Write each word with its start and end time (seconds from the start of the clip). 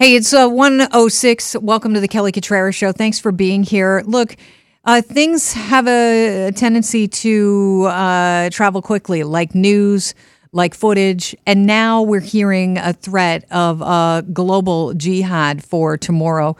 Hey, 0.00 0.14
it's 0.14 0.32
uh, 0.32 0.46
106. 0.48 1.56
Welcome 1.56 1.92
to 1.94 1.98
the 1.98 2.06
Kelly 2.06 2.30
Cutrara 2.30 2.72
Show. 2.72 2.92
Thanks 2.92 3.18
for 3.18 3.32
being 3.32 3.64
here. 3.64 4.04
Look, 4.06 4.36
uh, 4.84 5.02
things 5.02 5.54
have 5.54 5.88
a, 5.88 6.46
a 6.46 6.52
tendency 6.52 7.08
to 7.08 7.88
uh, 7.90 8.48
travel 8.50 8.80
quickly, 8.80 9.24
like 9.24 9.56
news, 9.56 10.14
like 10.52 10.74
footage. 10.74 11.34
And 11.48 11.66
now 11.66 12.02
we're 12.02 12.20
hearing 12.20 12.78
a 12.78 12.92
threat 12.92 13.44
of 13.50 13.82
a 13.82 14.24
global 14.32 14.94
jihad 14.94 15.64
for 15.64 15.96
tomorrow, 15.96 16.56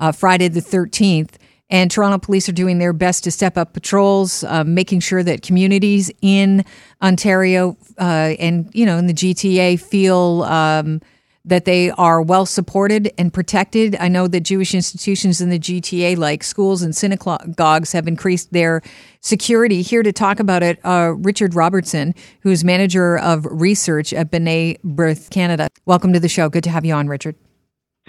uh, 0.00 0.10
Friday 0.10 0.48
the 0.48 0.58
13th. 0.58 1.36
And 1.70 1.92
Toronto 1.92 2.18
police 2.18 2.48
are 2.48 2.52
doing 2.52 2.80
their 2.80 2.92
best 2.92 3.22
to 3.22 3.30
step 3.30 3.56
up 3.56 3.72
patrols, 3.72 4.42
uh, 4.42 4.64
making 4.64 4.98
sure 4.98 5.22
that 5.22 5.42
communities 5.42 6.10
in 6.22 6.64
Ontario 7.00 7.76
uh, 8.00 8.34
and, 8.40 8.68
you 8.74 8.84
know, 8.84 8.98
in 8.98 9.06
the 9.06 9.14
GTA 9.14 9.78
feel. 9.78 10.42
Um, 10.42 11.00
that 11.44 11.64
they 11.64 11.90
are 11.92 12.20
well 12.20 12.44
supported 12.44 13.12
and 13.16 13.32
protected. 13.32 13.96
I 13.98 14.08
know 14.08 14.28
that 14.28 14.40
Jewish 14.40 14.74
institutions 14.74 15.40
in 15.40 15.48
the 15.48 15.58
GTA, 15.58 16.16
like 16.16 16.44
schools 16.44 16.82
and 16.82 16.94
synagogues, 16.94 17.92
have 17.92 18.06
increased 18.06 18.52
their 18.52 18.82
security. 19.20 19.82
Here 19.82 20.02
to 20.02 20.12
talk 20.12 20.38
about 20.40 20.62
it, 20.62 20.78
uh, 20.84 21.14
Richard 21.16 21.54
Robinson, 21.54 22.14
who's 22.42 22.62
manager 22.62 23.18
of 23.18 23.46
research 23.50 24.12
at 24.12 24.30
B'nai 24.30 24.80
B'rith 24.82 25.30
Canada. 25.30 25.68
Welcome 25.86 26.12
to 26.12 26.20
the 26.20 26.28
show. 26.28 26.48
Good 26.48 26.64
to 26.64 26.70
have 26.70 26.84
you 26.84 26.94
on, 26.94 27.08
Richard. 27.08 27.36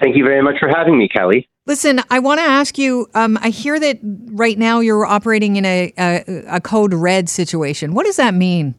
Thank 0.01 0.15
you 0.17 0.23
very 0.23 0.41
much 0.41 0.55
for 0.59 0.67
having 0.67 0.97
me, 0.97 1.07
Kelly. 1.07 1.47
Listen, 1.67 2.01
I 2.09 2.19
want 2.19 2.39
to 2.39 2.45
ask 2.45 2.77
you. 2.77 3.07
Um, 3.13 3.37
I 3.41 3.49
hear 3.49 3.79
that 3.79 3.99
right 4.31 4.57
now 4.57 4.79
you're 4.79 5.05
operating 5.05 5.57
in 5.57 5.65
a, 5.65 5.93
a, 5.97 6.43
a 6.55 6.61
code 6.61 6.93
red 6.93 7.29
situation. 7.29 7.93
What 7.93 8.05
does 8.05 8.15
that 8.15 8.33
mean? 8.33 8.75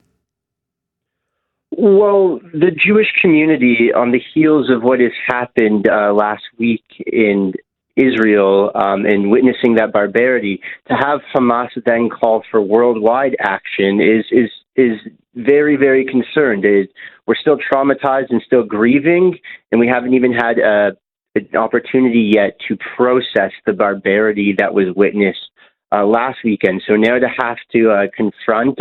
Well, 1.79 2.39
the 2.53 2.71
Jewish 2.71 3.07
community, 3.21 3.91
on 3.97 4.13
the 4.13 4.21
heels 4.35 4.69
of 4.71 4.83
what 4.83 5.01
has 5.01 5.13
happened 5.27 5.89
uh, 5.89 6.13
last 6.13 6.43
week 6.59 6.85
in 7.07 7.55
Israel 7.97 8.71
um, 8.75 9.07
and 9.07 9.31
witnessing 9.31 9.77
that 9.77 9.91
barbarity, 9.91 10.61
to 10.89 10.95
have 10.95 11.21
Hamas 11.35 11.71
then 11.87 12.11
call 12.11 12.43
for 12.51 12.61
worldwide 12.61 13.37
action 13.41 14.01
is 14.03 14.27
is 14.31 14.51
is 14.77 14.99
very 15.35 15.77
very 15.77 16.05
concerned. 16.05 16.67
It, 16.67 16.91
we're 17.27 17.37
still 17.37 17.57
traumatized 17.57 18.31
and 18.31 18.43
still 18.45 18.65
grieving, 18.65 19.39
and 19.71 19.81
we 19.81 19.89
haven't 19.89 20.13
even 20.13 20.33
had 20.33 20.59
a, 20.59 20.93
an 21.35 21.49
opportunity 21.57 22.33
yet 22.35 22.59
to 22.69 22.77
process 22.97 23.53
the 23.65 23.73
barbarity 23.73 24.55
that 24.59 24.75
was 24.75 24.89
witnessed 24.95 25.51
uh, 25.91 26.05
last 26.05 26.39
weekend. 26.45 26.83
So 26.87 26.97
now 26.97 27.19
to 27.19 27.29
have 27.29 27.57
to 27.73 27.91
uh, 27.91 28.07
confront 28.15 28.79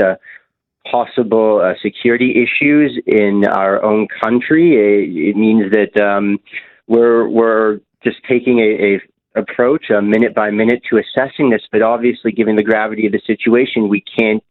possible 0.90 1.62
uh, 1.64 1.74
security 1.82 2.44
issues 2.44 3.00
in 3.06 3.46
our 3.46 3.84
own 3.84 4.08
country. 4.24 4.76
It, 4.76 5.30
it 5.30 5.36
means 5.36 5.72
that 5.72 6.02
um, 6.02 6.40
we're 6.88 7.28
we're 7.28 7.80
just 8.04 8.18
taking 8.28 8.60
a, 8.60 8.96
a 8.96 9.02
approach, 9.36 9.90
a 9.90 10.02
minute 10.02 10.36
by 10.36 10.50
minute, 10.52 10.82
to 10.90 10.98
assessing 10.98 11.50
this. 11.50 11.62
But 11.72 11.82
obviously, 11.82 12.32
given 12.32 12.56
the 12.56 12.64
gravity 12.64 13.06
of 13.06 13.12
the 13.12 13.22
situation, 13.26 13.88
we 13.88 14.02
can't 14.02 14.44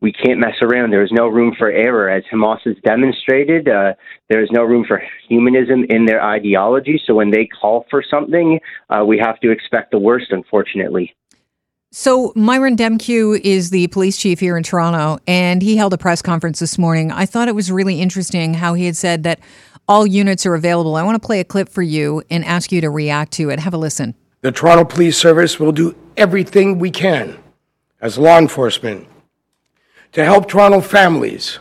we 0.00 0.12
can't 0.12 0.38
mess 0.38 0.54
around. 0.62 0.90
There 0.90 1.02
is 1.02 1.10
no 1.10 1.26
room 1.26 1.54
for 1.58 1.70
error, 1.70 2.08
as 2.08 2.22
Hamas 2.32 2.60
has 2.64 2.76
demonstrated. 2.84 3.68
Uh, 3.68 3.94
there 4.28 4.42
is 4.42 4.48
no 4.52 4.62
room 4.62 4.84
for 4.86 5.02
humanism 5.28 5.84
in 5.88 6.04
their 6.04 6.22
ideology. 6.22 7.00
So 7.04 7.14
when 7.14 7.30
they 7.30 7.46
call 7.46 7.84
for 7.90 8.02
something, 8.08 8.60
uh, 8.90 9.04
we 9.04 9.18
have 9.18 9.40
to 9.40 9.50
expect 9.50 9.90
the 9.90 9.98
worst, 9.98 10.26
unfortunately. 10.30 11.14
So 11.90 12.34
Myron 12.36 12.76
Demkiw 12.76 13.40
is 13.40 13.70
the 13.70 13.86
police 13.86 14.18
chief 14.18 14.40
here 14.40 14.58
in 14.58 14.62
Toronto, 14.62 15.22
and 15.26 15.62
he 15.62 15.78
held 15.78 15.94
a 15.94 15.98
press 15.98 16.20
conference 16.20 16.58
this 16.58 16.76
morning. 16.76 17.10
I 17.10 17.24
thought 17.24 17.48
it 17.48 17.54
was 17.54 17.72
really 17.72 18.02
interesting 18.02 18.52
how 18.52 18.74
he 18.74 18.84
had 18.84 18.94
said 18.94 19.22
that 19.22 19.40
all 19.88 20.06
units 20.06 20.44
are 20.44 20.54
available. 20.54 20.96
I 20.96 21.02
want 21.02 21.20
to 21.20 21.26
play 21.26 21.40
a 21.40 21.44
clip 21.44 21.70
for 21.70 21.80
you 21.80 22.22
and 22.30 22.44
ask 22.44 22.70
you 22.72 22.82
to 22.82 22.90
react 22.90 23.32
to 23.34 23.48
it. 23.48 23.60
Have 23.60 23.72
a 23.72 23.78
listen. 23.78 24.14
The 24.42 24.52
Toronto 24.52 24.84
Police 24.84 25.16
Service 25.16 25.58
will 25.58 25.72
do 25.72 25.96
everything 26.14 26.78
we 26.78 26.90
can 26.90 27.38
as 28.02 28.18
law 28.18 28.36
enforcement 28.36 29.08
to 30.12 30.24
help 30.24 30.46
Toronto 30.46 30.82
families, 30.82 31.58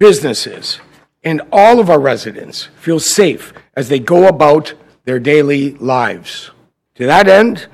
businesses, 0.00 0.80
and 1.22 1.40
all 1.52 1.78
of 1.78 1.88
our 1.88 2.00
residents 2.00 2.70
feel 2.80 2.98
safe 2.98 3.52
as 3.74 3.88
they 3.88 4.00
go 4.00 4.26
about 4.26 4.74
their 5.04 5.20
daily 5.20 5.74
lives. 5.74 6.50
To 6.96 7.06
that 7.06 7.28
end, 7.28 7.68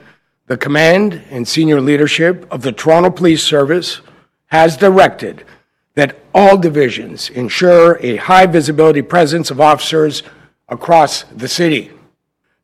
the 0.51 0.57
command 0.57 1.23
and 1.31 1.47
senior 1.47 1.81
leadership 1.81 2.45
of 2.51 2.63
the 2.63 2.73
Toronto 2.73 3.09
Police 3.09 3.45
Service 3.45 4.01
has 4.47 4.77
directed 4.77 5.45
that 5.95 6.19
all 6.35 6.59
divisions 6.59 7.31
ensure 7.31 7.97
a 8.01 8.17
high 8.17 8.47
visibility 8.47 9.01
presence 9.01 9.53
of 9.53 9.61
officers 9.61 10.25
across 10.69 11.23
the 11.23 11.47
city. 11.47 11.93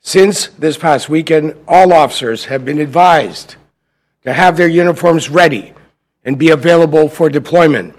Since 0.01 0.49
this 0.49 0.77
past 0.77 1.09
weekend, 1.09 1.55
all 1.69 1.93
officers 1.93 2.47
have 2.47 2.65
been 2.65 2.81
advised 2.81 3.55
to 4.25 4.33
have 4.33 4.57
their 4.57 4.67
uniforms 4.67 5.31
ready 5.31 5.73
and 6.25 6.37
be 6.37 6.51
available 6.51 7.09
for 7.09 7.31
deployment. 7.31 7.95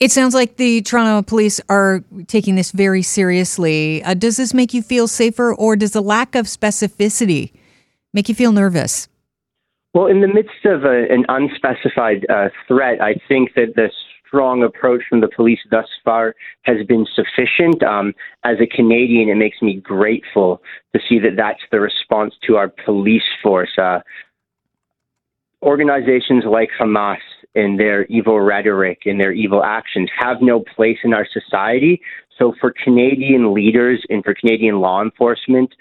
It 0.00 0.10
sounds 0.10 0.34
like 0.34 0.56
the 0.56 0.82
Toronto 0.82 1.22
police 1.22 1.60
are 1.68 2.02
taking 2.26 2.56
this 2.56 2.72
very 2.72 3.02
seriously. 3.02 4.02
Uh, 4.02 4.14
does 4.14 4.36
this 4.36 4.52
make 4.52 4.74
you 4.74 4.82
feel 4.82 5.06
safer, 5.06 5.54
or 5.54 5.76
does 5.76 5.92
the 5.92 6.02
lack 6.02 6.34
of 6.34 6.46
specificity 6.46 7.52
make 8.12 8.28
you 8.28 8.34
feel 8.34 8.52
nervous? 8.52 9.08
Well, 9.94 10.06
in 10.06 10.20
the 10.20 10.28
midst 10.28 10.64
of 10.66 10.84
a, 10.84 11.06
an 11.10 11.24
unspecified 11.28 12.26
uh, 12.28 12.48
threat, 12.68 13.00
I 13.00 13.14
think 13.28 13.54
that 13.54 13.76
the 13.76 13.88
strong 14.26 14.62
approach 14.62 15.02
from 15.08 15.20
the 15.20 15.28
police 15.28 15.60
thus 15.70 15.86
far 16.04 16.34
has 16.62 16.84
been 16.86 17.06
sufficient. 17.14 17.82
Um, 17.82 18.12
as 18.44 18.56
a 18.60 18.66
Canadian, 18.66 19.28
it 19.28 19.36
makes 19.36 19.62
me 19.62 19.76
grateful 19.76 20.60
to 20.94 21.00
see 21.08 21.18
that 21.20 21.36
that's 21.36 21.62
the 21.70 21.80
response 21.80 22.34
to 22.46 22.56
our 22.56 22.68
police 22.84 23.22
force. 23.42 23.70
Uh, 23.78 24.00
organizations 25.62 26.44
like 26.46 26.68
Hamas 26.78 27.16
and 27.54 27.80
their 27.80 28.04
evil 28.06 28.40
rhetoric 28.40 29.02
and 29.06 29.18
their 29.18 29.32
evil 29.32 29.64
actions 29.64 30.10
have 30.18 30.42
no 30.42 30.62
place 30.74 30.98
in 31.04 31.14
our 31.14 31.26
society. 31.32 32.00
So, 32.38 32.54
for 32.60 32.74
Canadian 32.84 33.54
leaders 33.54 34.04
and 34.10 34.22
for 34.22 34.34
Canadian 34.34 34.80
law 34.80 35.02
enforcement 35.02 35.74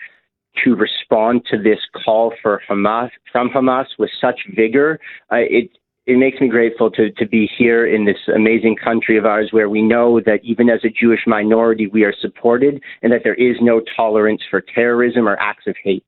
to 0.64 0.76
respond 0.76 1.46
to 1.52 1.58
this 1.58 1.80
call 2.04 2.34
for 2.42 2.62
Hamas 2.70 3.10
from 3.32 3.50
Hamas 3.50 3.88
with 3.98 4.10
such 4.20 4.42
vigor. 4.56 5.00
Uh, 5.32 5.38
it 5.38 5.70
it 6.06 6.18
makes 6.18 6.40
me 6.40 6.48
grateful 6.48 6.92
to, 6.92 7.10
to 7.12 7.28
be 7.28 7.50
here 7.58 7.88
in 7.88 8.06
this 8.06 8.18
amazing 8.34 8.76
country 8.76 9.18
of 9.18 9.26
ours 9.26 9.50
where 9.52 9.70
we 9.70 9.82
know 9.82 10.20
that 10.20 10.40
even 10.44 10.70
as 10.70 10.82
a 10.84 10.90
Jewish 10.90 11.22
minority, 11.26 11.88
we 11.88 12.04
are 12.04 12.14
supported 12.22 12.80
and 13.02 13.12
that 13.12 13.22
there 13.24 13.34
is 13.34 13.56
no 13.60 13.82
tolerance 13.96 14.42
for 14.50 14.62
terrorism 14.62 15.28
or 15.28 15.36
acts 15.38 15.66
of 15.66 15.76
hate. 15.84 16.06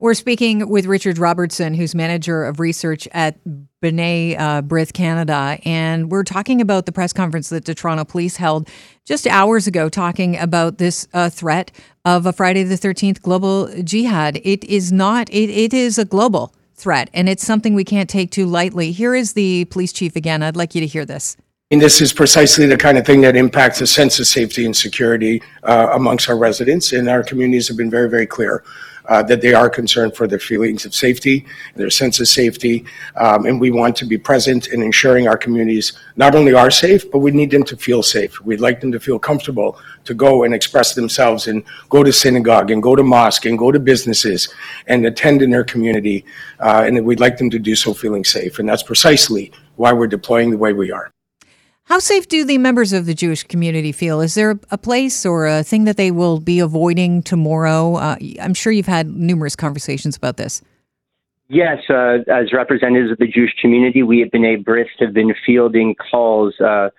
We're 0.00 0.14
speaking 0.14 0.66
with 0.70 0.86
Richard 0.86 1.18
Robinson, 1.18 1.74
who's 1.74 1.94
manager 1.94 2.42
of 2.46 2.58
research 2.58 3.06
at 3.12 3.38
B'nai 3.82 4.34
uh, 4.40 4.62
B'rith 4.62 4.94
Canada, 4.94 5.58
and 5.66 6.10
we're 6.10 6.24
talking 6.24 6.62
about 6.62 6.86
the 6.86 6.92
press 6.92 7.12
conference 7.12 7.50
that 7.50 7.66
the 7.66 7.74
Toronto 7.74 8.04
Police 8.06 8.36
held 8.36 8.66
just 9.04 9.26
hours 9.26 9.66
ago, 9.66 9.90
talking 9.90 10.38
about 10.38 10.78
this 10.78 11.06
uh, 11.12 11.28
threat 11.28 11.70
of 12.06 12.24
a 12.24 12.32
Friday 12.32 12.62
the 12.62 12.78
Thirteenth 12.78 13.20
global 13.20 13.68
jihad. 13.82 14.40
It 14.42 14.64
is 14.64 14.90
not; 14.90 15.28
it, 15.28 15.50
it 15.50 15.74
is 15.74 15.98
a 15.98 16.06
global 16.06 16.54
threat, 16.74 17.10
and 17.12 17.28
it's 17.28 17.44
something 17.44 17.74
we 17.74 17.84
can't 17.84 18.08
take 18.08 18.30
too 18.30 18.46
lightly. 18.46 18.92
Here 18.92 19.14
is 19.14 19.34
the 19.34 19.66
police 19.66 19.92
chief 19.92 20.16
again. 20.16 20.42
I'd 20.42 20.56
like 20.56 20.74
you 20.74 20.80
to 20.80 20.86
hear 20.86 21.04
this. 21.04 21.36
And 21.70 21.82
this 21.82 22.00
is 22.00 22.14
precisely 22.14 22.64
the 22.64 22.78
kind 22.78 22.96
of 22.96 23.04
thing 23.04 23.20
that 23.20 23.36
impacts 23.36 23.82
a 23.82 23.86
sense 23.86 24.18
of 24.18 24.26
safety 24.26 24.64
and 24.64 24.74
security 24.74 25.42
uh, 25.62 25.90
amongst 25.92 26.30
our 26.30 26.38
residents, 26.38 26.94
and 26.94 27.06
our 27.06 27.22
communities 27.22 27.68
have 27.68 27.76
been 27.76 27.90
very, 27.90 28.08
very 28.08 28.26
clear 28.26 28.64
uh, 29.08 29.22
that 29.22 29.40
they 29.40 29.54
are 29.54 29.70
concerned 29.70 30.14
for 30.14 30.26
their 30.26 30.38
feelings 30.38 30.84
of 30.84 30.94
safety, 30.94 31.46
their 31.74 31.90
sense 31.90 32.20
of 32.20 32.28
safety, 32.28 32.84
um, 33.16 33.46
and 33.46 33.60
we 33.60 33.70
want 33.70 33.96
to 33.96 34.04
be 34.04 34.18
present 34.18 34.68
in 34.68 34.82
ensuring 34.82 35.28
our 35.28 35.36
communities 35.36 35.92
not 36.16 36.34
only 36.34 36.54
are 36.54 36.70
safe, 36.70 37.10
but 37.10 37.18
we 37.18 37.30
need 37.30 37.50
them 37.50 37.64
to 37.64 37.76
feel 37.76 38.02
safe. 38.02 38.40
We'd 38.40 38.60
like 38.60 38.80
them 38.80 38.92
to 38.92 39.00
feel 39.00 39.18
comfortable 39.18 39.78
to 40.04 40.14
go 40.14 40.44
and 40.44 40.54
express 40.54 40.94
themselves 40.94 41.46
and 41.46 41.62
go 41.88 42.02
to 42.02 42.12
synagogue 42.12 42.70
and 42.70 42.82
go 42.82 42.96
to 42.96 43.02
mosque 43.02 43.46
and 43.46 43.58
go 43.58 43.72
to 43.72 43.78
businesses 43.78 44.52
and 44.86 45.06
attend 45.06 45.42
in 45.42 45.50
their 45.50 45.64
community, 45.64 46.24
uh, 46.60 46.82
and 46.86 47.04
we'd 47.04 47.20
like 47.20 47.36
them 47.38 47.50
to 47.50 47.58
do 47.58 47.74
so 47.74 47.94
feeling 47.94 48.24
safe. 48.24 48.58
And 48.58 48.68
that's 48.68 48.82
precisely 48.82 49.52
why 49.76 49.92
we're 49.92 50.06
deploying 50.06 50.50
the 50.50 50.58
way 50.58 50.72
we 50.72 50.90
are. 50.90 51.10
How 51.90 51.98
safe 51.98 52.28
do 52.28 52.44
the 52.44 52.56
members 52.56 52.92
of 52.92 53.06
the 53.06 53.14
Jewish 53.14 53.42
community 53.42 53.90
feel? 53.90 54.20
Is 54.20 54.36
there 54.36 54.60
a 54.70 54.78
place 54.78 55.26
or 55.26 55.48
a 55.48 55.64
thing 55.64 55.86
that 55.86 55.96
they 55.96 56.12
will 56.12 56.38
be 56.38 56.60
avoiding 56.60 57.20
tomorrow? 57.20 57.96
Uh, 57.96 58.16
I'm 58.40 58.54
sure 58.54 58.72
you've 58.72 58.86
had 58.86 59.08
numerous 59.08 59.56
conversations 59.56 60.16
about 60.16 60.36
this. 60.36 60.62
Yes, 61.48 61.78
uh, 61.90 62.18
as 62.32 62.52
representatives 62.52 63.10
of 63.10 63.18
the 63.18 63.26
Jewish 63.26 63.52
community, 63.60 64.04
we 64.04 64.22
at 64.22 64.30
B'nai 64.30 64.62
B'rith 64.62 64.86
have 65.00 65.12
been 65.12 65.34
fielding 65.44 65.96
calls 65.96 66.54
uh, 66.60 66.90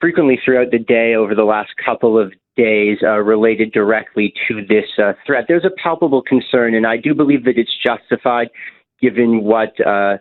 frequently 0.00 0.40
throughout 0.44 0.72
the 0.72 0.80
day 0.80 1.14
over 1.14 1.36
the 1.36 1.44
last 1.44 1.70
couple 1.76 2.18
of 2.18 2.32
days 2.56 2.98
uh, 3.04 3.18
related 3.18 3.70
directly 3.70 4.34
to 4.48 4.66
this 4.66 4.86
uh, 4.98 5.12
threat. 5.24 5.44
There's 5.46 5.64
a 5.64 5.70
palpable 5.80 6.20
concern, 6.20 6.74
and 6.74 6.84
I 6.84 6.96
do 6.96 7.14
believe 7.14 7.44
that 7.44 7.58
it's 7.58 7.78
justified 7.80 8.48
given 9.00 9.44
what 9.44 9.74
uh, 9.86 10.18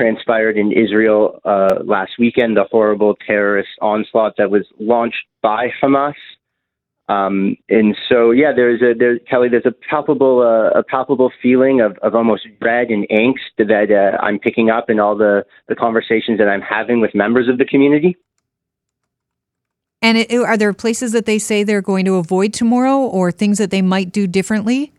transpired 0.00 0.56
in 0.56 0.72
Israel 0.72 1.40
uh, 1.44 1.82
last 1.84 2.12
weekend, 2.18 2.56
the 2.56 2.64
horrible 2.70 3.16
terrorist 3.26 3.68
onslaught 3.82 4.34
that 4.38 4.50
was 4.50 4.64
launched 4.78 5.24
by 5.42 5.68
Hamas. 5.82 6.14
Um, 7.08 7.56
and 7.68 7.96
so, 8.08 8.30
yeah, 8.30 8.52
there's 8.54 8.80
a 8.82 8.94
Kelly. 9.28 9.48
There's 9.48 9.66
a 9.66 9.74
palpable 9.90 10.40
uh, 10.42 10.78
a 10.78 10.84
palpable 10.84 11.32
feeling 11.42 11.80
of, 11.80 11.98
of 12.02 12.14
almost 12.14 12.46
dread 12.60 12.88
and 12.88 13.06
angst 13.10 13.50
that 13.58 13.90
uh, 13.90 14.16
I'm 14.24 14.38
picking 14.38 14.70
up 14.70 14.88
in 14.88 15.00
all 15.00 15.16
the 15.16 15.44
the 15.68 15.74
conversations 15.74 16.38
that 16.38 16.48
I'm 16.48 16.62
having 16.62 17.00
with 17.00 17.12
members 17.14 17.48
of 17.48 17.58
the 17.58 17.64
community. 17.64 18.16
And 20.00 20.16
it, 20.18 20.32
are 20.32 20.56
there 20.56 20.72
places 20.72 21.12
that 21.12 21.26
they 21.26 21.38
say 21.38 21.64
they're 21.64 21.82
going 21.82 22.04
to 22.04 22.14
avoid 22.14 22.54
tomorrow, 22.54 22.98
or 22.98 23.32
things 23.32 23.58
that 23.58 23.70
they 23.70 23.82
might 23.82 24.12
do 24.12 24.26
differently? 24.28 24.92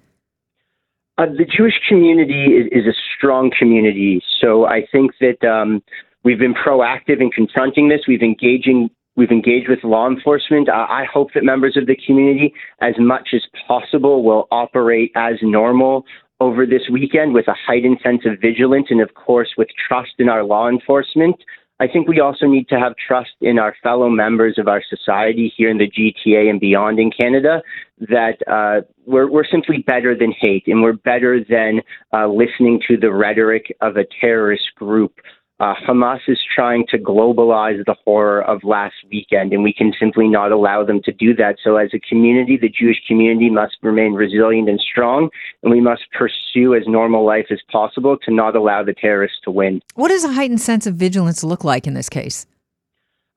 Uh, 1.17 1.25
the 1.25 1.45
Jewish 1.45 1.79
community 1.87 2.45
is, 2.45 2.67
is, 2.71 2.87
a 2.87 2.95
strong 3.15 3.51
community, 3.57 4.21
so 4.39 4.65
I 4.65 4.87
think 4.91 5.11
that 5.19 5.45
um, 5.47 5.83
we've 6.23 6.39
been 6.39 6.53
proactive 6.53 7.21
in 7.21 7.29
confronting 7.29 7.89
this. 7.89 8.01
We've 8.07 8.23
engaging 8.23 8.89
we've 9.15 9.31
engaged 9.31 9.69
with 9.69 9.83
law 9.83 10.07
enforcement. 10.09 10.69
I 10.69 11.03
hope 11.11 11.29
that 11.35 11.43
members 11.43 11.75
of 11.75 11.85
the 11.85 11.97
community, 12.07 12.53
as 12.79 12.95
much 12.97 13.29
as 13.33 13.41
possible, 13.67 14.23
will 14.23 14.47
operate 14.51 15.11
as 15.15 15.35
normal 15.41 16.05
over 16.39 16.65
this 16.65 16.83
weekend 16.91 17.33
with 17.33 17.47
a 17.47 17.55
heightened 17.67 17.99
sense 18.03 18.21
of 18.25 18.39
vigilance 18.41 18.87
and, 18.89 19.01
of 19.01 19.13
course, 19.13 19.49
with 19.57 19.67
trust 19.87 20.13
in 20.17 20.29
our 20.29 20.43
law 20.43 20.69
enforcement. 20.69 21.35
I 21.81 21.87
think 21.87 22.07
we 22.07 22.19
also 22.19 22.45
need 22.45 22.69
to 22.69 22.79
have 22.79 22.93
trust 22.95 23.31
in 23.41 23.57
our 23.57 23.75
fellow 23.81 24.07
members 24.07 24.59
of 24.59 24.67
our 24.67 24.83
society 24.87 25.51
here 25.57 25.67
in 25.67 25.79
the 25.79 25.89
GTA 25.89 26.47
and 26.47 26.59
beyond 26.59 26.99
in 26.99 27.09
Canada 27.09 27.63
that 28.01 28.37
uh, 28.45 28.85
we're, 29.07 29.27
we're 29.27 29.47
simply 29.51 29.79
better 29.79 30.15
than 30.15 30.31
hate 30.39 30.65
and 30.67 30.83
we're 30.83 30.93
better 30.93 31.43
than 31.43 31.81
uh, 32.13 32.27
listening 32.27 32.79
to 32.87 32.97
the 32.97 33.11
rhetoric 33.11 33.75
of 33.81 33.97
a 33.97 34.05
terrorist 34.21 34.75
group 34.75 35.15
uh, 35.61 35.75
Hamas 35.87 36.21
is 36.27 36.39
trying 36.55 36.85
to 36.89 36.97
globalize 36.97 37.85
the 37.85 37.95
horror 38.03 38.41
of 38.41 38.63
last 38.63 38.95
weekend, 39.11 39.53
and 39.53 39.61
we 39.61 39.71
can 39.71 39.93
simply 39.99 40.27
not 40.27 40.51
allow 40.51 40.83
them 40.83 41.01
to 41.03 41.11
do 41.11 41.35
that. 41.35 41.57
So, 41.63 41.77
as 41.77 41.91
a 41.93 41.99
community, 41.99 42.57
the 42.57 42.67
Jewish 42.67 42.97
community 43.07 43.47
must 43.51 43.77
remain 43.83 44.13
resilient 44.13 44.67
and 44.69 44.79
strong, 44.79 45.29
and 45.61 45.71
we 45.71 45.79
must 45.79 46.01
pursue 46.17 46.73
as 46.73 46.81
normal 46.87 47.23
life 47.23 47.45
as 47.51 47.59
possible 47.71 48.17
to 48.25 48.33
not 48.33 48.55
allow 48.55 48.83
the 48.83 48.93
terrorists 48.93 49.37
to 49.43 49.51
win. 49.51 49.81
What 49.93 50.07
does 50.07 50.23
a 50.23 50.33
heightened 50.33 50.61
sense 50.61 50.87
of 50.87 50.95
vigilance 50.95 51.43
look 51.43 51.63
like 51.63 51.85
in 51.85 51.93
this 51.93 52.09
case? 52.09 52.47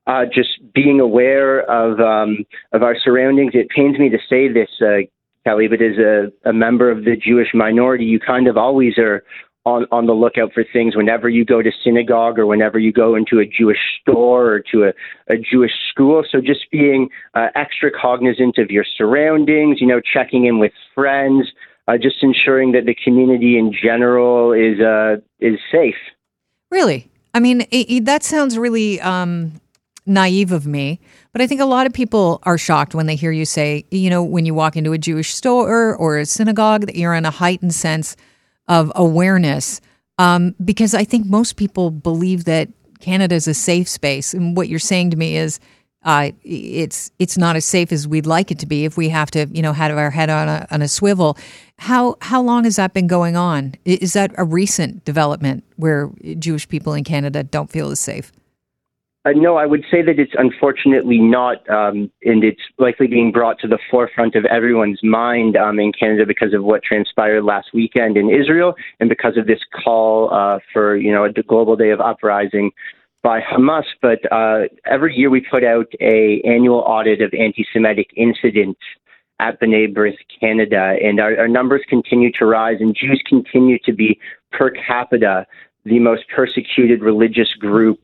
Uh, 0.07 0.25
just 0.25 0.49
being 0.73 0.99
aware 0.99 1.59
of 1.69 1.99
um, 1.99 2.43
of 2.71 2.81
our 2.81 2.95
surroundings. 3.03 3.51
It 3.53 3.69
pains 3.69 3.99
me 3.99 4.09
to 4.09 4.17
say 4.27 4.51
this, 4.51 4.69
uh, 4.81 5.05
Kelly, 5.43 5.67
but 5.67 5.79
as 5.79 5.99
a, 5.99 6.31
a 6.49 6.53
member 6.53 6.89
of 6.89 7.05
the 7.05 7.15
Jewish 7.15 7.49
minority, 7.53 8.05
you 8.05 8.19
kind 8.19 8.47
of 8.47 8.57
always 8.57 8.97
are 8.97 9.23
on, 9.65 9.85
on 9.91 10.05
the 10.05 10.13
lookout 10.13 10.53
for 10.53 10.63
things 10.71 10.95
whenever 10.95 11.27
you 11.27 11.43
go 11.43 11.61
to 11.61 11.71
synagogue 11.83 12.37
or 12.37 12.45
whenever 12.45 12.77
you 12.77 12.91
go 12.91 13.15
into 13.15 13.39
a 13.39 13.45
Jewish 13.45 13.79
store 14.01 14.53
or 14.53 14.59
to 14.71 14.83
a, 14.85 14.93
a 15.33 15.37
Jewish 15.37 15.71
school. 15.89 16.23
So 16.29 16.39
just 16.39 16.69
being 16.71 17.09
uh, 17.33 17.47
extra 17.55 17.89
cognizant 17.91 18.57
of 18.59 18.69
your 18.69 18.85
surroundings, 18.97 19.81
you 19.81 19.87
know, 19.87 19.99
checking 19.99 20.45
in 20.45 20.59
with 20.59 20.71
friends, 20.93 21.47
uh, 21.87 21.97
just 21.97 22.17
ensuring 22.21 22.73
that 22.73 22.85
the 22.85 22.95
community 23.03 23.57
in 23.57 23.73
general 23.73 24.53
is 24.53 24.79
uh, 24.79 25.17
is 25.39 25.59
safe. 25.71 25.95
Really, 26.71 27.09
I 27.33 27.39
mean, 27.39 27.61
it, 27.61 27.89
it, 27.89 28.05
that 28.05 28.23
sounds 28.23 28.57
really 28.57 28.99
um, 29.01 29.59
naive 30.05 30.51
of 30.51 30.67
me, 30.67 30.99
but 31.31 31.41
I 31.41 31.47
think 31.47 31.61
a 31.61 31.65
lot 31.65 31.85
of 31.85 31.93
people 31.93 32.39
are 32.43 32.57
shocked 32.57 32.95
when 32.95 33.05
they 33.05 33.15
hear 33.15 33.31
you 33.31 33.45
say, 33.45 33.85
you 33.91 34.09
know, 34.09 34.23
when 34.23 34.45
you 34.45 34.53
walk 34.53 34.75
into 34.75 34.93
a 34.93 34.97
Jewish 34.97 35.33
store 35.33 35.95
or 35.95 36.17
a 36.17 36.25
synagogue, 36.25 36.87
that 36.87 36.95
you're 36.95 37.13
in 37.13 37.25
a 37.25 37.31
heightened 37.31 37.73
sense 37.73 38.15
of 38.67 38.91
awareness 38.95 39.81
um, 40.17 40.55
because 40.63 40.93
I 40.93 41.03
think 41.03 41.25
most 41.25 41.55
people 41.55 41.91
believe 41.91 42.45
that 42.45 42.69
Canada 42.99 43.35
is 43.35 43.47
a 43.47 43.53
safe 43.53 43.89
space. 43.89 44.33
And 44.33 44.55
what 44.55 44.69
you're 44.69 44.79
saying 44.79 45.11
to 45.11 45.17
me 45.17 45.37
is 45.37 45.59
uh, 46.03 46.31
it's 46.43 47.11
it's 47.17 47.37
not 47.37 47.55
as 47.55 47.65
safe 47.65 47.91
as 47.91 48.07
we'd 48.07 48.27
like 48.27 48.51
it 48.51 48.59
to 48.59 48.67
be 48.67 48.85
if 48.85 48.95
we 48.95 49.09
have 49.09 49.31
to 49.31 49.47
you 49.51 49.61
know 49.61 49.73
have 49.73 49.97
our 49.97 50.11
head 50.11 50.29
on 50.29 50.47
a, 50.47 50.67
on 50.69 50.81
a 50.81 50.87
swivel. 50.87 51.37
How 51.79 52.15
how 52.21 52.41
long 52.41 52.63
has 52.63 52.75
that 52.75 52.93
been 52.93 53.07
going 53.07 53.35
on? 53.35 53.73
Is 53.85 54.13
that 54.13 54.31
a 54.37 54.43
recent 54.43 55.03
development 55.03 55.63
where 55.77 56.11
Jewish 56.37 56.69
people 56.69 56.93
in 56.93 57.03
Canada 57.03 57.43
don't 57.43 57.71
feel 57.71 57.89
as 57.89 57.99
safe? 57.99 58.31
Uh, 59.25 59.31
no, 59.35 59.57
I 59.57 59.65
would 59.65 59.83
say 59.89 60.03
that 60.03 60.19
it's 60.19 60.33
unfortunately 60.37 61.17
not, 61.17 61.67
um, 61.67 62.11
and 62.23 62.43
it's 62.43 62.61
likely 62.77 63.07
being 63.07 63.31
brought 63.31 63.59
to 63.61 63.67
the 63.67 63.79
forefront 63.89 64.35
of 64.35 64.45
everyone's 64.45 64.99
mind 65.01 65.57
um, 65.57 65.79
in 65.79 65.91
Canada 65.91 66.27
because 66.27 66.53
of 66.53 66.63
what 66.63 66.83
transpired 66.83 67.43
last 67.43 67.69
weekend 67.73 68.17
in 68.17 68.29
Israel, 68.29 68.75
and 68.99 69.09
because 69.09 69.35
of 69.35 69.47
this 69.47 69.61
call 69.83 70.31
uh, 70.31 70.59
for 70.71 70.95
you 70.95 71.11
know 71.11 71.25
a 71.25 71.31
global 71.31 71.75
day 71.75 71.89
of 71.89 71.99
uprising 71.99 72.69
by 73.23 73.39
Hamas. 73.41 73.85
But 73.99 74.19
uh, 74.31 74.65
every 74.85 75.15
year 75.15 75.31
we 75.31 75.41
put 75.41 75.63
out 75.63 75.87
a 75.99 76.39
annual 76.45 76.81
audit 76.81 77.19
of 77.21 77.33
anti-Semitic 77.33 78.11
incidents 78.15 78.79
at 79.39 79.59
B'nai 79.59 79.91
B'rith 79.91 80.17
Canada, 80.39 80.97
and 81.03 81.19
our, 81.19 81.35
our 81.39 81.47
numbers 81.47 81.81
continue 81.89 82.31
to 82.37 82.45
rise, 82.45 82.77
and 82.79 82.95
Jews 82.95 83.23
continue 83.27 83.79
to 83.85 83.91
be 83.91 84.19
per 84.51 84.69
capita 84.69 85.47
the 85.83 85.97
most 85.97 86.25
persecuted 86.33 87.01
religious 87.01 87.51
group 87.59 87.99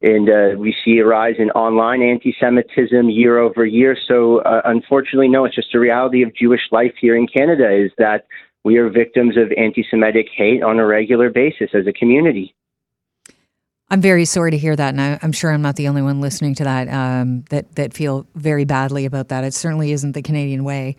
and 0.00 0.28
uh, 0.28 0.58
we 0.58 0.74
see 0.84 0.98
a 0.98 1.06
rise 1.06 1.34
in 1.38 1.50
online 1.50 2.02
anti-Semitism 2.02 3.10
year 3.10 3.38
over 3.38 3.66
year. 3.66 3.96
So, 4.06 4.38
uh, 4.42 4.62
unfortunately, 4.64 5.28
no, 5.28 5.44
it's 5.44 5.56
just 5.56 5.74
a 5.74 5.80
reality 5.80 6.22
of 6.22 6.34
Jewish 6.34 6.60
life 6.70 6.94
here 7.00 7.16
in 7.16 7.26
Canada 7.26 7.70
is 7.70 7.90
that 7.98 8.26
we 8.64 8.76
are 8.76 8.88
victims 8.88 9.36
of 9.36 9.52
anti-Semitic 9.56 10.26
hate 10.36 10.62
on 10.62 10.78
a 10.78 10.86
regular 10.86 11.30
basis 11.30 11.70
as 11.74 11.86
a 11.86 11.92
community. 11.92 12.54
I'm 13.90 14.02
very 14.02 14.26
sorry 14.26 14.50
to 14.50 14.58
hear 14.58 14.76
that, 14.76 14.90
and 14.90 15.00
I, 15.00 15.18
am 15.22 15.32
sure 15.32 15.50
I'm 15.50 15.62
not 15.62 15.76
the 15.76 15.88
only 15.88 16.02
one 16.02 16.20
listening 16.20 16.54
to 16.56 16.64
that 16.64 16.88
um, 16.88 17.44
that 17.48 17.74
that 17.76 17.94
feel 17.94 18.26
very 18.34 18.66
badly 18.66 19.06
about 19.06 19.28
that. 19.28 19.44
It 19.44 19.54
certainly 19.54 19.92
isn't 19.92 20.12
the 20.12 20.20
Canadian 20.20 20.62
way. 20.62 20.96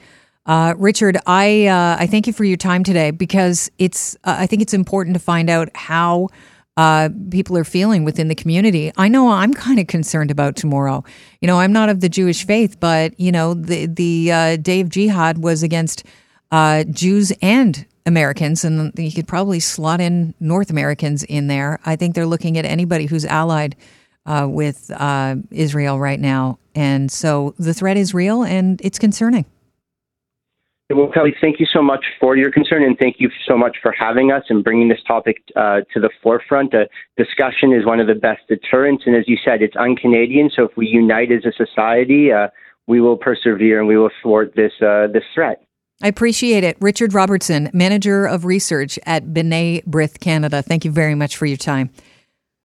Uh, 0.48 0.74
Richard, 0.76 1.18
I 1.28 1.68
uh, 1.68 1.98
I 2.00 2.08
thank 2.08 2.26
you 2.26 2.34
for 2.34 2.46
your 2.46 2.58
time 2.58 2.84
today 2.84 3.12
because 3.12 3.70
it's 3.78 4.16
uh, 4.24 4.38
I 4.40 4.48
think 4.48 4.64
it's 4.64 4.74
important 4.74 5.14
to 5.14 5.20
find 5.20 5.52
out 5.52 5.70
how 5.76 6.30
uh, 6.80 7.10
people 7.30 7.58
are 7.58 7.66
feeling 7.66 8.06
within 8.06 8.30
the 8.30 8.36
community. 8.36 8.90
I 8.96 9.10
know 9.10 9.32
I'm 9.32 9.54
kind 9.54 9.80
of 9.82 9.88
concerned 9.88 10.32
about 10.32 10.56
tomorrow. 10.56 11.04
You 11.42 11.48
know, 11.48 11.60
I'm 11.60 11.74
not 11.74 11.90
of 11.90 12.00
the 12.00 12.08
Jewish 12.08 12.46
faith, 12.46 12.80
but 12.80 13.20
you 13.20 13.34
know, 13.34 13.54
the 13.54 13.86
the 13.86 14.32
uh, 14.32 14.56
day 14.56 14.80
of 14.80 14.88
jihad 14.88 15.40
was 15.40 15.62
against 15.62 16.06
uh, 16.52 16.86
Jews 16.86 17.34
and 17.42 17.86
Americans, 18.06 18.64
and 18.64 18.98
you 18.98 19.12
could 19.12 19.28
probably 19.28 19.60
slot 19.60 20.00
in 20.00 20.34
North 20.40 20.70
Americans 20.70 21.24
in 21.24 21.48
there. 21.48 21.82
I 21.86 21.98
think 21.98 22.16
they're 22.16 22.26
looking 22.26 22.58
at 22.58 22.64
anybody 22.64 23.08
who's 23.08 23.26
allied 23.26 23.76
uh, 24.26 24.48
with 24.50 24.90
uh, 24.96 25.36
Israel 25.52 26.00
right 26.00 26.20
now, 26.20 26.60
and 26.76 27.12
so 27.12 27.56
the 27.60 27.74
threat 27.74 27.98
is 27.98 28.14
real 28.14 28.44
and 28.44 28.80
it's 28.86 29.00
concerning. 29.00 29.44
Well, 30.92 31.12
Kelly, 31.14 31.36
thank 31.40 31.60
you 31.60 31.68
so 31.72 31.84
much 31.84 32.04
for 32.20 32.36
your 32.36 32.52
concern, 32.52 32.84
and 32.84 32.98
thank 32.98 33.18
you 33.20 33.30
so 33.48 33.56
much 33.56 33.78
for 33.80 33.92
having 33.92 34.32
us 34.32 34.44
and 34.50 34.64
bringing 34.64 34.90
this 34.90 35.02
topic 35.08 35.44
uh, 35.56 35.82
to 35.94 36.00
the 36.00 36.10
forefront. 36.24 36.74
Uh, 36.74 36.86
discussion 37.16 37.74
is 37.74 37.86
one 37.86 38.00
of 38.00 38.08
the 38.08 38.16
best 38.16 38.42
deterrents, 38.48 39.04
and 39.06 39.16
as 39.16 39.28
you 39.28 39.38
said, 39.46 39.62
it's 39.62 39.76
un-Canadian. 39.76 40.50
So 40.56 40.64
if 40.64 40.76
we 40.76 40.88
unite 40.88 41.32
as 41.32 41.46
a 41.46 41.52
society, 41.52 42.32
uh, 42.32 42.48
we 42.88 43.02
will 43.02 43.18
persevere 43.18 43.78
and 43.78 43.88
we 43.88 43.98
will 43.98 44.10
thwart 44.24 44.56
this 44.56 44.72
uh, 44.82 45.06
this 45.14 45.24
threat. 45.36 45.64
I 46.02 46.08
appreciate 46.08 46.64
it, 46.64 46.76
Richard 46.82 47.14
Robinson, 47.14 47.70
manager 47.72 48.26
of 48.26 48.46
research 48.46 48.98
at 49.06 49.26
B'nai 49.26 49.84
B'rith 49.86 50.20
Canada. 50.20 50.64
Thank 50.64 50.86
you 50.86 50.92
very 50.92 51.14
much 51.14 51.38
for 51.38 51.46
your 51.46 51.58
time. 51.58 51.92